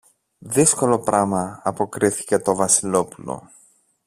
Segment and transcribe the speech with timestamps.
[0.39, 3.49] Δύσκολο πράμα, αποκρίθηκε το Βασιλόπουλο.